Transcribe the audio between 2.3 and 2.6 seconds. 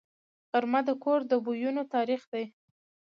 دی